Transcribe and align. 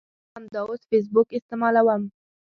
زه 0.03 0.09
همداوس 0.35 0.81
فیسبوک 0.89 1.27
استعمالوم 1.37 2.01